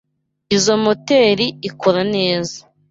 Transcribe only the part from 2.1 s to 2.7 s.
neza.